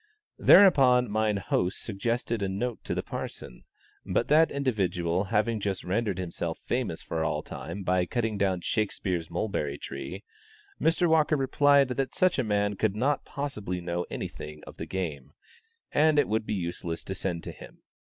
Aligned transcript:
Thereupon 0.39 1.11
mine 1.11 1.37
host 1.37 1.79
suggested 1.83 2.41
a 2.41 2.49
note 2.49 2.83
to 2.85 2.95
the 2.95 3.03
parson, 3.03 3.65
but 4.03 4.29
that 4.29 4.49
individual 4.49 5.25
having 5.25 5.59
just 5.59 5.83
rendered 5.83 6.17
himself 6.17 6.57
famous 6.57 7.03
for 7.03 7.23
all 7.23 7.43
time 7.43 7.83
by 7.83 8.07
cutting 8.07 8.35
down 8.35 8.61
Shakspeare's 8.61 9.29
mulberry 9.29 9.77
tree, 9.77 10.23
Mr. 10.81 11.07
Walker 11.07 11.37
replied 11.37 11.89
that 11.89 12.15
such 12.15 12.39
a 12.39 12.43
man 12.43 12.77
could 12.77 12.95
not 12.95 13.25
possibly 13.25 13.79
know 13.79 14.07
anything 14.09 14.63
of 14.65 14.77
the 14.77 14.87
game, 14.87 15.33
and 15.91 16.17
it 16.17 16.27
would 16.27 16.47
be 16.47 16.55
useless 16.55 17.03
to 17.03 17.13
send 17.13 17.43
to 17.43 17.51
him. 17.51 17.83